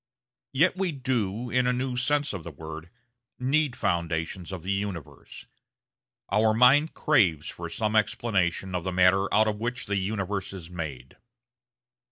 [0.51, 2.89] Yet we do, in a new sense of the word,
[3.37, 5.45] need foundations of the universe.
[6.31, 10.71] Our mind craves for some explanation of the matter out of which the universe is
[10.71, 11.17] made.